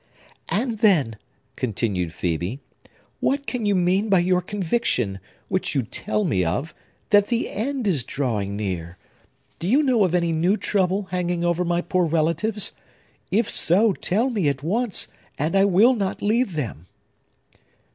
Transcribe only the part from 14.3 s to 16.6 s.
me at once, and I will not leave